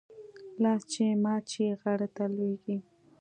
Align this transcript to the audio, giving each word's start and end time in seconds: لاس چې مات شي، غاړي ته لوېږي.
لاس 0.61 0.81
چې 0.91 1.05
مات 1.23 1.43
شي، 1.51 1.65
غاړي 1.81 2.07
ته 2.15 2.23
لوېږي. 2.33 2.77